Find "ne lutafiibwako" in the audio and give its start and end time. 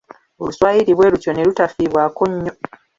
1.31-2.21